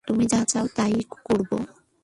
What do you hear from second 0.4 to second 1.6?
চাও, তা-ই করবো।